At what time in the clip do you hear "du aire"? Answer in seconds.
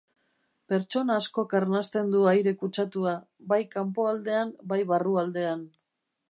2.15-2.53